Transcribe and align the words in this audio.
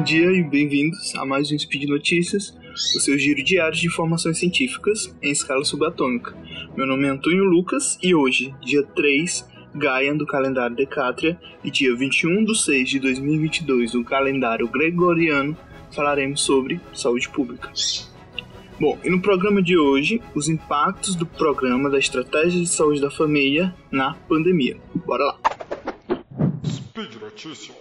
bom 0.00 0.04
dia 0.04 0.32
e 0.32 0.42
bem-vindos 0.42 1.14
a 1.14 1.26
mais 1.26 1.52
um 1.52 1.58
Speed 1.58 1.86
Notícias, 1.86 2.56
o 2.72 3.00
seu 3.00 3.18
giro 3.18 3.44
diário 3.44 3.78
de 3.78 3.86
informações 3.86 4.38
científicas 4.38 5.14
em 5.20 5.30
escala 5.30 5.62
subatômica. 5.62 6.34
Meu 6.74 6.86
nome 6.86 7.06
é 7.06 7.10
Antônio 7.10 7.44
Lucas 7.44 7.98
e 8.02 8.14
hoje, 8.14 8.54
dia 8.62 8.82
3 8.82 9.46
Gaia 9.74 10.14
do 10.14 10.24
calendário 10.24 10.74
Decátria 10.74 11.38
e 11.62 11.70
dia 11.70 11.94
21 11.94 12.46
de 12.46 12.58
6 12.58 12.88
de 12.88 12.98
2022 12.98 13.92
do 13.92 14.02
calendário 14.02 14.66
Gregoriano, 14.68 15.54
falaremos 15.94 16.40
sobre 16.40 16.80
saúde 16.94 17.28
pública. 17.28 17.70
Bom, 18.80 18.98
e 19.04 19.10
no 19.10 19.20
programa 19.20 19.60
de 19.60 19.76
hoje, 19.76 20.22
os 20.34 20.48
impactos 20.48 21.14
do 21.14 21.26
programa 21.26 21.90
da 21.90 21.98
Estratégia 21.98 22.58
de 22.58 22.66
Saúde 22.66 23.02
da 23.02 23.10
Família 23.10 23.74
na 23.90 24.14
pandemia. 24.14 24.78
Bora 24.94 25.24
lá! 25.24 25.38
Speed 26.64 27.16
Notícias. 27.20 27.80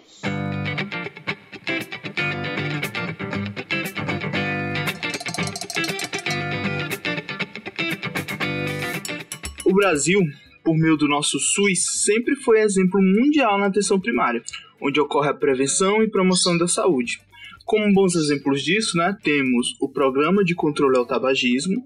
O 9.69 9.73
Brasil, 9.75 10.19
por 10.63 10.75
meio 10.75 10.97
do 10.97 11.07
nosso 11.07 11.37
SUS, 11.39 12.01
sempre 12.03 12.35
foi 12.35 12.59
exemplo 12.59 12.99
mundial 12.99 13.55
na 13.59 13.67
atenção 13.67 13.99
primária, 13.99 14.41
onde 14.81 14.99
ocorre 14.99 15.29
a 15.29 15.33
prevenção 15.33 16.01
e 16.01 16.09
promoção 16.09 16.57
da 16.57 16.67
saúde. 16.67 17.21
Como 17.65 17.93
bons 17.93 18.15
exemplos 18.15 18.63
disso, 18.63 18.97
né, 18.97 19.15
temos 19.23 19.77
o 19.79 19.87
Programa 19.87 20.43
de 20.43 20.55
Controle 20.55 20.97
ao 20.97 21.05
Tabagismo, 21.05 21.85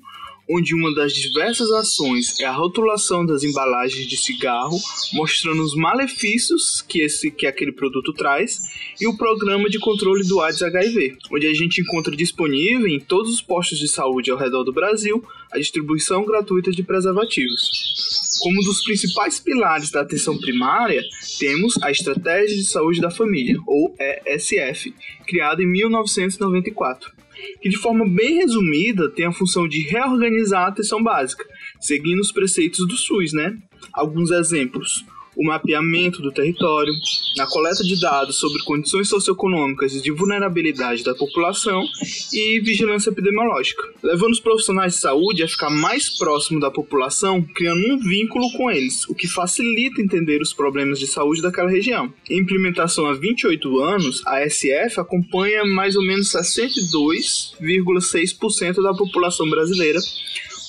onde 0.49 0.75
uma 0.75 0.93
das 0.93 1.13
diversas 1.13 1.71
ações 1.71 2.39
é 2.39 2.45
a 2.45 2.51
rotulação 2.51 3.25
das 3.25 3.43
embalagens 3.43 4.07
de 4.07 4.17
cigarro, 4.17 4.77
mostrando 5.13 5.63
os 5.63 5.75
malefícios 5.75 6.81
que, 6.81 7.01
esse, 7.01 7.31
que 7.31 7.47
aquele 7.47 7.71
produto 7.71 8.13
traz, 8.13 8.59
e 8.99 9.07
o 9.07 9.17
programa 9.17 9.69
de 9.69 9.79
controle 9.79 10.27
do 10.27 10.41
AIDS 10.41 10.61
HIV, 10.61 11.17
onde 11.31 11.47
a 11.47 11.53
gente 11.53 11.81
encontra 11.81 12.15
disponível 12.15 12.87
em 12.87 12.99
todos 12.99 13.33
os 13.33 13.41
postos 13.41 13.79
de 13.79 13.87
saúde 13.87 14.31
ao 14.31 14.37
redor 14.37 14.63
do 14.63 14.73
Brasil 14.73 15.23
a 15.51 15.57
distribuição 15.59 16.25
gratuita 16.25 16.71
de 16.71 16.83
preservativos. 16.83 17.93
Como 18.41 18.59
um 18.59 18.63
dos 18.63 18.83
principais 18.83 19.39
pilares 19.39 19.91
da 19.91 20.01
atenção 20.01 20.37
primária, 20.37 21.01
temos 21.39 21.81
a 21.81 21.91
Estratégia 21.91 22.57
de 22.57 22.65
Saúde 22.65 22.99
da 22.99 23.11
Família, 23.11 23.57
ou 23.65 23.95
ESF, 24.25 24.93
criada 25.25 25.61
em 25.61 25.67
1994, 25.67 27.22
que 27.61 27.69
de 27.69 27.77
forma 27.77 28.07
bem 28.07 28.35
resumida 28.35 29.09
tem 29.09 29.25
a 29.25 29.31
função 29.31 29.67
de 29.67 29.81
reorganizar 29.81 30.65
a 30.65 30.67
atenção 30.67 31.01
básica, 31.01 31.45
seguindo 31.79 32.19
os 32.19 32.31
preceitos 32.31 32.87
do 32.87 32.95
SUS, 32.95 33.33
né? 33.33 33.57
Alguns 33.93 34.31
exemplos: 34.31 35.05
o 35.35 35.45
mapeamento 35.45 36.21
do 36.21 36.31
território, 36.31 36.93
na 37.37 37.45
coleta 37.47 37.83
de 37.83 37.99
dados 37.99 38.37
sobre 38.37 38.63
condições 38.63 39.09
socioeconômicas 39.09 39.95
e 39.95 40.01
de 40.01 40.11
vulnerabilidade 40.11 41.03
da 41.03 41.15
população 41.15 41.83
e 42.31 42.59
vigilância 42.59 43.09
epidemiológica, 43.09 43.81
levando 44.01 44.31
os 44.31 44.39
profissionais 44.39 44.93
de 44.93 44.99
saúde 44.99 45.43
a 45.43 45.47
ficar 45.47 45.69
mais 45.69 46.17
próximo 46.17 46.59
da 46.59 46.69
população, 46.69 47.41
criando 47.55 47.93
um 47.93 47.99
vínculo 47.99 48.51
com 48.53 48.69
eles, 48.69 49.07
o 49.09 49.15
que 49.15 49.27
facilita 49.27 50.01
entender 50.01 50.41
os 50.41 50.53
problemas 50.53 50.99
de 50.99 51.07
saúde 51.07 51.41
daquela 51.41 51.69
região. 51.69 52.13
Em 52.29 52.39
implementação 52.39 53.07
há 53.07 53.13
28 53.13 53.81
anos, 53.81 54.21
a 54.25 54.47
SF 54.47 54.99
acompanha 54.99 55.65
mais 55.65 55.95
ou 55.95 56.03
menos 56.03 56.31
62,6% 56.31 58.81
da 58.81 58.93
população 58.93 59.49
brasileira, 59.49 59.99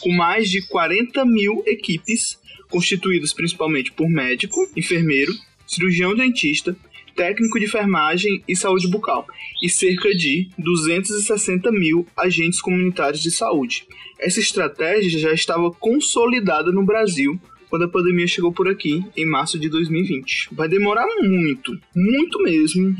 com 0.04 0.12
mais 0.12 0.50
de 0.50 0.60
40 0.68 1.24
mil 1.24 1.62
equipes 1.66 2.38
constituídas 2.70 3.32
principalmente 3.32 3.90
por 3.90 4.06
médico, 4.06 4.60
enfermeiro, 4.76 5.32
cirurgião 5.66 6.14
dentista, 6.14 6.76
técnico 7.16 7.58
de 7.58 7.64
enfermagem 7.64 8.42
e 8.46 8.54
saúde 8.54 8.86
bucal, 8.86 9.26
e 9.62 9.68
cerca 9.70 10.10
de 10.10 10.50
260 10.58 11.72
mil 11.72 12.06
agentes 12.14 12.60
comunitários 12.60 13.22
de 13.22 13.30
saúde. 13.30 13.86
Essa 14.20 14.40
estratégia 14.40 15.18
já 15.18 15.32
estava 15.32 15.70
consolidada 15.70 16.70
no 16.70 16.84
Brasil 16.84 17.40
quando 17.70 17.86
a 17.86 17.88
pandemia 17.88 18.26
chegou 18.26 18.52
por 18.52 18.68
aqui 18.68 19.02
em 19.16 19.24
março 19.24 19.58
de 19.58 19.70
2020. 19.70 20.50
Vai 20.52 20.68
demorar 20.68 21.06
muito, 21.22 21.72
muito 21.96 22.42
mesmo, 22.42 22.94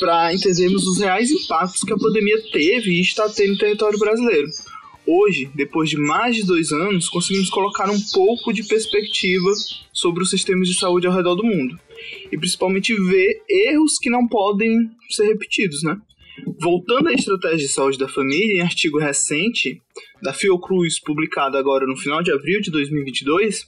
para 0.00 0.34
entendermos 0.34 0.84
os 0.84 0.98
reais 0.98 1.30
impactos 1.30 1.84
que 1.84 1.92
a 1.92 1.96
pandemia 1.96 2.42
teve 2.50 2.90
e 2.90 3.00
está 3.00 3.28
tendo 3.28 3.52
no 3.52 3.58
território 3.58 3.98
brasileiro. 3.98 4.48
Hoje, 5.06 5.50
depois 5.54 5.90
de 5.90 5.98
mais 5.98 6.34
de 6.34 6.46
dois 6.46 6.72
anos, 6.72 7.08
conseguimos 7.08 7.50
colocar 7.50 7.90
um 7.90 8.00
pouco 8.12 8.52
de 8.52 8.64
perspectiva 8.64 9.50
sobre 9.92 10.22
os 10.22 10.30
sistemas 10.30 10.66
de 10.66 10.74
saúde 10.74 11.06
ao 11.06 11.12
redor 11.12 11.34
do 11.34 11.44
mundo 11.44 11.78
e 12.32 12.38
principalmente 12.38 12.94
ver 12.94 13.42
erros 13.48 13.98
que 13.98 14.08
não 14.08 14.26
podem 14.26 14.90
ser 15.10 15.26
repetidos, 15.26 15.82
né? 15.82 15.98
Voltando 16.60 17.08
à 17.08 17.12
estratégia 17.12 17.66
de 17.66 17.68
saúde 17.68 17.98
da 17.98 18.08
família, 18.08 18.58
em 18.58 18.62
artigo 18.62 18.98
recente 18.98 19.80
da 20.22 20.32
Fiocruz, 20.32 20.98
publicado 20.98 21.56
agora 21.56 21.86
no 21.86 21.96
final 21.96 22.22
de 22.22 22.32
abril 22.32 22.60
de 22.60 22.70
2022, 22.70 23.66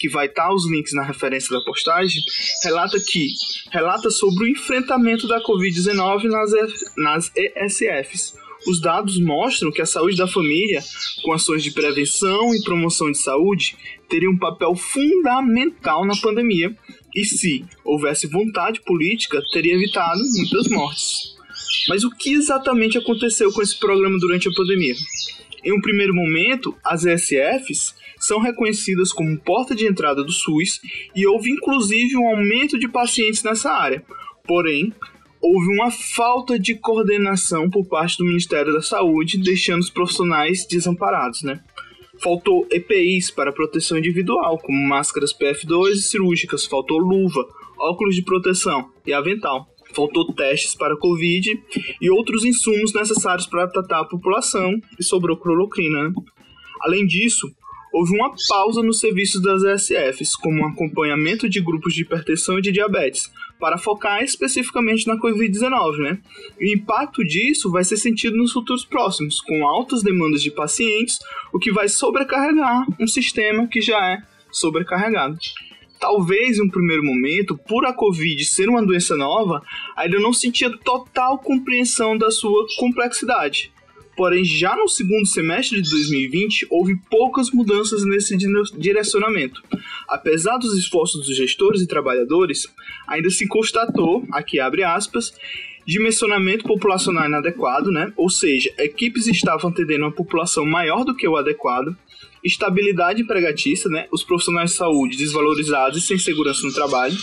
que 0.00 0.08
vai 0.08 0.26
estar 0.26 0.52
os 0.52 0.68
links 0.68 0.92
na 0.92 1.02
referência 1.02 1.56
da 1.56 1.64
postagem, 1.64 2.20
relata 2.64 2.98
que 3.06 3.28
relata 3.70 4.10
sobre 4.10 4.44
o 4.44 4.48
enfrentamento 4.48 5.28
da 5.28 5.40
Covid-19 5.42 6.24
nas, 6.24 6.52
nas 6.96 7.32
ESFs, 7.36 8.34
os 8.68 8.80
dados 8.80 9.18
mostram 9.18 9.72
que 9.72 9.80
a 9.80 9.86
saúde 9.86 10.16
da 10.16 10.28
família, 10.28 10.82
com 11.22 11.32
ações 11.32 11.62
de 11.62 11.70
prevenção 11.70 12.54
e 12.54 12.62
promoção 12.62 13.10
de 13.10 13.18
saúde, 13.18 13.76
teria 14.08 14.30
um 14.30 14.38
papel 14.38 14.74
fundamental 14.74 16.04
na 16.04 16.14
pandemia 16.16 16.76
e, 17.14 17.24
se 17.24 17.64
houvesse 17.84 18.26
vontade 18.26 18.80
política, 18.82 19.42
teria 19.52 19.74
evitado 19.74 20.20
muitas 20.36 20.68
mortes. 20.68 21.36
Mas 21.88 22.04
o 22.04 22.10
que 22.10 22.32
exatamente 22.32 22.98
aconteceu 22.98 23.50
com 23.52 23.62
esse 23.62 23.78
programa 23.78 24.18
durante 24.18 24.48
a 24.48 24.52
pandemia? 24.52 24.94
Em 25.64 25.72
um 25.72 25.80
primeiro 25.80 26.14
momento, 26.14 26.76
as 26.84 27.04
ESFs 27.04 27.94
são 28.18 28.40
reconhecidas 28.40 29.12
como 29.12 29.38
porta 29.38 29.74
de 29.74 29.86
entrada 29.86 30.22
do 30.22 30.32
SUS 30.32 30.80
e 31.14 31.26
houve 31.26 31.50
inclusive 31.50 32.16
um 32.16 32.28
aumento 32.28 32.78
de 32.78 32.88
pacientes 32.88 33.42
nessa 33.42 33.70
área. 33.70 34.04
Porém, 34.46 34.92
houve 35.40 35.68
uma 35.74 35.90
falta 35.90 36.58
de 36.58 36.74
coordenação 36.74 37.70
por 37.70 37.86
parte 37.86 38.18
do 38.18 38.24
Ministério 38.24 38.72
da 38.72 38.82
Saúde, 38.82 39.38
deixando 39.38 39.80
os 39.80 39.90
profissionais 39.90 40.66
desamparados, 40.66 41.42
né? 41.42 41.60
Faltou 42.20 42.66
EPIs 42.70 43.30
para 43.30 43.52
proteção 43.52 43.96
individual, 43.96 44.58
como 44.58 44.88
máscaras 44.88 45.32
PF2 45.32 45.92
e 45.92 46.02
cirúrgicas, 46.02 46.66
faltou 46.66 46.98
luva, 46.98 47.46
óculos 47.78 48.16
de 48.16 48.22
proteção 48.22 48.90
e 49.06 49.12
avental. 49.12 49.66
Faltou 49.94 50.32
testes 50.34 50.74
para 50.74 50.98
Covid 50.98 51.62
e 52.00 52.10
outros 52.10 52.44
insumos 52.44 52.92
necessários 52.92 53.46
para 53.46 53.68
tratar 53.68 54.00
a 54.00 54.04
população 54.04 54.74
e 54.98 55.02
sobrou 55.02 55.36
cloroquina. 55.36 56.08
Né? 56.08 56.14
Além 56.82 57.06
disso, 57.06 57.50
houve 57.92 58.14
uma 58.14 58.34
pausa 58.48 58.82
nos 58.82 59.00
serviços 59.00 59.40
das 59.40 59.62
ESFs, 59.62 60.36
como 60.36 60.66
acompanhamento 60.66 61.48
de 61.48 61.62
grupos 61.62 61.94
de 61.94 62.02
hipertensão 62.02 62.58
e 62.58 62.62
de 62.62 62.72
diabetes, 62.72 63.30
para 63.58 63.78
focar 63.78 64.22
especificamente 64.22 65.06
na 65.06 65.16
Covid-19, 65.16 65.98
né? 65.98 66.18
o 66.60 66.64
impacto 66.64 67.24
disso 67.24 67.70
vai 67.70 67.84
ser 67.84 67.96
sentido 67.96 68.36
nos 68.36 68.52
futuros 68.52 68.84
próximos, 68.84 69.40
com 69.40 69.66
altas 69.66 70.02
demandas 70.02 70.42
de 70.42 70.50
pacientes, 70.50 71.18
o 71.52 71.58
que 71.58 71.72
vai 71.72 71.88
sobrecarregar 71.88 72.86
um 73.00 73.06
sistema 73.06 73.66
que 73.66 73.80
já 73.80 73.98
é 74.12 74.22
sobrecarregado. 74.50 75.38
Talvez 76.00 76.58
em 76.58 76.62
um 76.62 76.70
primeiro 76.70 77.02
momento, 77.02 77.58
por 77.58 77.84
a 77.84 77.92
Covid 77.92 78.44
ser 78.44 78.68
uma 78.68 78.84
doença 78.84 79.16
nova, 79.16 79.62
ainda 79.96 80.18
não 80.20 80.32
sentia 80.32 80.70
total 80.78 81.38
compreensão 81.38 82.16
da 82.16 82.30
sua 82.30 82.66
complexidade 82.78 83.72
Porém, 84.18 84.44
já 84.44 84.74
no 84.74 84.88
segundo 84.88 85.28
semestre 85.28 85.80
de 85.80 85.88
2020, 85.88 86.66
houve 86.70 86.96
poucas 87.08 87.52
mudanças 87.52 88.04
nesse 88.04 88.36
direcionamento. 88.76 89.62
Apesar 90.08 90.58
dos 90.58 90.76
esforços 90.76 91.24
dos 91.24 91.36
gestores 91.36 91.80
e 91.82 91.86
trabalhadores, 91.86 92.66
ainda 93.06 93.30
se 93.30 93.46
constatou, 93.46 94.26
aqui 94.32 94.58
abre 94.58 94.82
aspas, 94.82 95.32
dimensionamento 95.86 96.64
populacional 96.64 97.26
inadequado, 97.26 97.92
né? 97.92 98.12
ou 98.16 98.28
seja, 98.28 98.74
equipes 98.76 99.28
estavam 99.28 99.70
atendendo 99.70 100.04
uma 100.04 100.12
população 100.12 100.66
maior 100.66 101.04
do 101.04 101.14
que 101.14 101.28
o 101.28 101.36
adequado, 101.36 101.96
estabilidade 102.42 103.22
empregatista, 103.22 103.88
né? 103.88 104.08
os 104.10 104.24
profissionais 104.24 104.72
de 104.72 104.78
saúde 104.78 105.16
desvalorizados 105.16 106.02
e 106.02 106.04
sem 106.04 106.18
segurança 106.18 106.66
no 106.66 106.74
trabalho, 106.74 107.16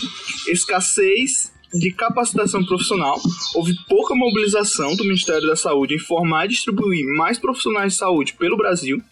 escassez 0.48 1.52
de 1.74 1.90
capacitação 1.92 2.64
profissional, 2.64 3.20
houve 3.54 3.74
pouca 3.88 4.14
mobilização 4.14 4.94
do 4.96 5.04
Ministério 5.04 5.46
da 5.46 5.56
Saúde 5.56 5.94
em 5.94 5.98
formar 5.98 6.46
e 6.46 6.48
distribuir 6.48 7.06
mais 7.16 7.38
profissionais 7.38 7.92
de 7.92 7.98
saúde 7.98 8.34
pelo 8.34 8.56
Brasil. 8.56 9.02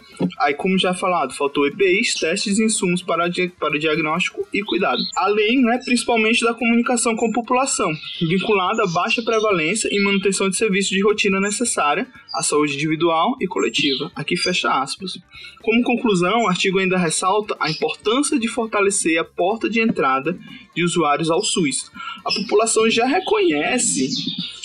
Aí, 0.41 0.55
como 0.55 0.79
já 0.79 0.95
falado, 0.95 1.35
faltou 1.35 1.67
EPIs, 1.67 2.15
testes 2.15 2.59
e 2.59 2.65
insumos 2.65 3.03
para, 3.03 3.29
para 3.59 3.79
diagnóstico 3.79 4.47
e 4.53 4.63
cuidado. 4.63 5.03
Além, 5.17 5.63
né, 5.63 5.79
principalmente 5.85 6.45
da 6.45 6.55
comunicação 6.55 7.17
com 7.17 7.27
a 7.27 7.33
população, 7.33 7.93
vinculada 8.21 8.83
à 8.83 8.87
baixa 8.87 9.23
prevalência 9.23 9.89
e 9.91 10.01
manutenção 10.01 10.49
de 10.49 10.57
serviços 10.57 10.91
de 10.91 11.03
rotina 11.03 11.41
necessária 11.41 12.07
à 12.33 12.43
saúde 12.43 12.75
individual 12.75 13.37
e 13.41 13.47
coletiva. 13.47 14.11
Aqui 14.15 14.37
fecha 14.37 14.71
aspas. 14.71 15.19
Como 15.63 15.83
conclusão, 15.83 16.43
o 16.43 16.49
artigo 16.49 16.79
ainda 16.79 16.99
ressalta 16.99 17.57
a 17.61 17.71
importância 17.71 18.39
de 18.39 18.49
fortalecer 18.49 19.19
a 19.19 19.25
porta 19.25 19.69
de 19.69 19.81
entrada 19.81 20.39
de 20.75 20.85
usuários 20.85 21.31
ao 21.31 21.43
SUS. 21.43 21.91
A 22.25 22.33
população 22.33 22.91
já 22.91 23.07
reconhece 23.07 24.09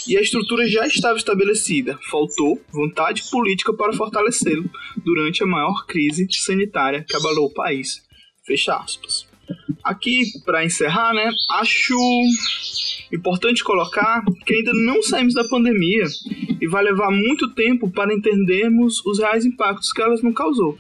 e 0.09 0.17
a 0.17 0.21
estrutura 0.21 0.67
já 0.67 0.87
estava 0.87 1.17
estabelecida. 1.17 1.99
Faltou 2.09 2.59
vontade 2.71 3.23
política 3.29 3.71
para 3.71 3.93
fortalecê-lo 3.93 4.67
durante 4.97 5.43
a 5.43 5.45
maior 5.45 5.85
crise 5.85 6.27
sanitária 6.31 7.05
que 7.07 7.15
abalou 7.15 7.45
o 7.45 7.53
país. 7.53 8.01
Fecha 8.43 8.75
aspas. 8.75 9.27
Aqui, 9.83 10.23
para 10.43 10.65
encerrar, 10.65 11.13
né, 11.13 11.31
acho 11.51 11.95
importante 13.13 13.63
colocar 13.63 14.23
que 14.45 14.55
ainda 14.55 14.73
não 14.73 15.01
saímos 15.03 15.35
da 15.35 15.47
pandemia 15.47 16.05
e 16.59 16.67
vai 16.67 16.83
levar 16.83 17.11
muito 17.11 17.53
tempo 17.53 17.89
para 17.89 18.13
entendermos 18.13 19.05
os 19.05 19.19
reais 19.19 19.45
impactos 19.45 19.93
que 19.93 20.01
ela 20.01 20.15
não 20.23 20.33
causou. 20.33 20.77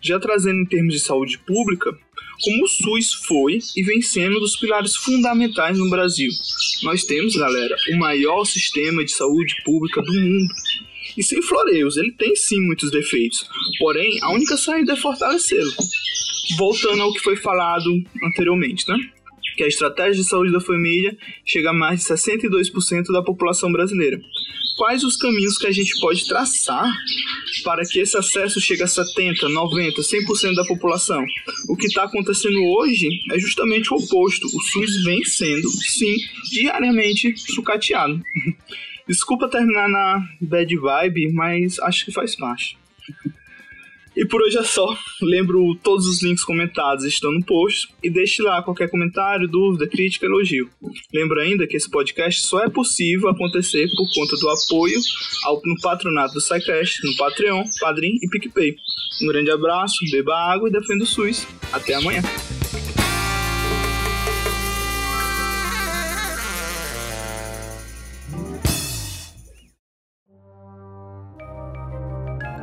Já 0.00 0.20
trazendo 0.20 0.60
em 0.60 0.66
termos 0.66 0.92
de 0.92 1.00
saúde 1.00 1.38
pública, 1.38 1.96
como 2.42 2.64
o 2.64 2.68
SUS 2.68 3.14
foi 3.26 3.58
e 3.76 3.82
vem 3.82 4.00
sendo 4.02 4.36
um 4.36 4.40
dos 4.40 4.56
pilares 4.56 4.96
fundamentais 4.96 5.78
no 5.78 5.90
Brasil. 5.90 6.30
Nós 6.82 7.04
temos, 7.04 7.34
galera, 7.34 7.74
o 7.92 7.98
maior 7.98 8.44
sistema 8.44 9.04
de 9.04 9.12
saúde 9.12 9.54
pública 9.64 10.02
do 10.02 10.12
mundo. 10.12 10.54
E 11.16 11.22
sem 11.22 11.40
floreios, 11.40 11.96
ele 11.96 12.12
tem 12.12 12.34
sim 12.36 12.60
muitos 12.60 12.90
defeitos. 12.90 13.46
Porém, 13.78 14.18
a 14.22 14.32
única 14.32 14.56
saída 14.56 14.92
é 14.92 14.96
fortalecê-lo. 14.96 15.72
Voltando 16.58 17.02
ao 17.02 17.12
que 17.12 17.20
foi 17.20 17.36
falado 17.36 17.90
anteriormente, 18.22 18.86
né? 18.88 18.96
Que 19.56 19.64
a 19.64 19.68
estratégia 19.68 20.22
de 20.22 20.28
saúde 20.28 20.52
da 20.52 20.60
família 20.60 21.16
chega 21.44 21.70
a 21.70 21.72
mais 21.72 22.00
de 22.00 22.06
62% 22.06 23.12
da 23.12 23.22
população 23.22 23.72
brasileira 23.72 24.20
quais 24.76 25.02
os 25.02 25.16
caminhos 25.16 25.58
que 25.58 25.66
a 25.66 25.72
gente 25.72 25.98
pode 26.00 26.26
traçar 26.28 26.86
para 27.64 27.82
que 27.82 27.98
esse 27.98 28.16
acesso 28.16 28.60
chegue 28.60 28.82
a 28.82 28.86
70, 28.86 29.48
90, 29.48 30.00
100% 30.00 30.54
da 30.54 30.64
população. 30.64 31.24
O 31.68 31.76
que 31.76 31.86
está 31.86 32.04
acontecendo 32.04 32.62
hoje 32.62 33.08
é 33.32 33.38
justamente 33.38 33.92
o 33.92 33.96
oposto. 33.96 34.46
O 34.46 34.60
SUS 34.60 35.02
vem 35.04 35.24
sendo, 35.24 35.68
sim, 35.70 36.14
diariamente 36.52 37.34
sucateado. 37.36 38.22
Desculpa 39.08 39.48
terminar 39.48 39.88
na 39.88 40.28
bad 40.40 40.76
vibe, 40.76 41.32
mas 41.32 41.78
acho 41.80 42.04
que 42.04 42.12
faz 42.12 42.36
parte. 42.36 42.76
E 44.16 44.24
por 44.24 44.42
hoje 44.42 44.56
é 44.56 44.64
só. 44.64 44.96
Lembro 45.20 45.74
todos 45.82 46.06
os 46.06 46.22
links 46.22 46.42
comentados 46.42 47.04
estão 47.04 47.30
no 47.30 47.44
post 47.44 47.88
e 48.02 48.08
deixe 48.08 48.42
lá 48.42 48.62
qualquer 48.62 48.88
comentário, 48.88 49.46
dúvida, 49.46 49.86
crítica, 49.86 50.24
elogio. 50.24 50.70
Lembro 51.12 51.38
ainda 51.40 51.66
que 51.66 51.76
esse 51.76 51.90
podcast 51.90 52.42
só 52.42 52.64
é 52.64 52.70
possível 52.70 53.28
acontecer 53.28 53.86
por 53.94 54.08
conta 54.14 54.36
do 54.36 54.48
apoio 54.48 54.98
ao, 55.44 55.60
no 55.64 55.78
patronato 55.82 56.34
do 56.34 56.40
SciCast, 56.40 57.04
no 57.04 57.16
Patreon, 57.16 57.64
Padrim 57.78 58.16
e 58.22 58.28
PicPay. 58.30 58.74
Um 59.22 59.26
grande 59.26 59.50
abraço, 59.50 59.98
beba 60.10 60.34
água 60.34 60.68
e 60.68 60.72
defenda 60.72 61.04
o 61.04 61.06
SUS. 61.06 61.46
Até 61.72 61.94
amanhã. 61.94 62.22